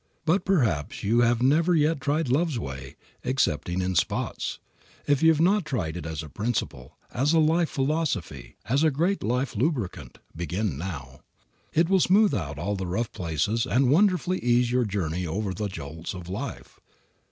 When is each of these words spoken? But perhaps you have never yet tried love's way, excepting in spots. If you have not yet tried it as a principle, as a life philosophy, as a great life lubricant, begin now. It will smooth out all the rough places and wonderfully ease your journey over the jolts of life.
But 0.25 0.45
perhaps 0.45 1.03
you 1.03 1.19
have 1.19 1.43
never 1.43 1.75
yet 1.75 2.01
tried 2.01 2.27
love's 2.27 2.57
way, 2.57 2.95
excepting 3.23 3.83
in 3.83 3.93
spots. 3.93 4.57
If 5.05 5.21
you 5.21 5.29
have 5.29 5.39
not 5.39 5.57
yet 5.57 5.65
tried 5.65 5.95
it 5.95 6.07
as 6.07 6.23
a 6.23 6.27
principle, 6.27 6.97
as 7.13 7.33
a 7.33 7.39
life 7.39 7.69
philosophy, 7.69 8.55
as 8.65 8.81
a 8.83 8.89
great 8.89 9.21
life 9.21 9.55
lubricant, 9.55 10.17
begin 10.35 10.75
now. 10.75 11.19
It 11.71 11.87
will 11.87 11.99
smooth 11.99 12.33
out 12.33 12.57
all 12.57 12.75
the 12.75 12.87
rough 12.87 13.11
places 13.11 13.67
and 13.67 13.91
wonderfully 13.91 14.43
ease 14.43 14.71
your 14.71 14.85
journey 14.85 15.27
over 15.27 15.53
the 15.53 15.67
jolts 15.67 16.15
of 16.15 16.27
life. 16.27 16.79